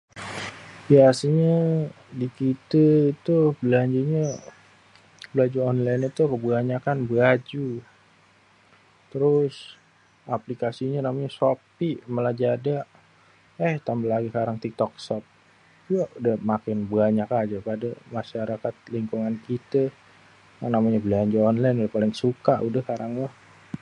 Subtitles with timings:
[0.93, 1.55] ya aslinyé
[2.19, 2.85] di kité
[3.25, 3.45] tuh
[5.35, 7.65] belanja onlen itu hubungannya kan baju..
[9.11, 9.53] terus
[10.35, 12.75] aplikasinya namanya shopii ama lajada..
[13.65, 15.23] éhh tambah lagi sekarang tiktok shop..
[15.91, 17.89] wah udah makin banyak aja pada..
[18.17, 19.83] masyarakat lingkungan kité
[20.59, 21.87] yang namanya belanja onlen ya
[22.23, 22.55] suka
[22.85, 23.33] sekarang mah..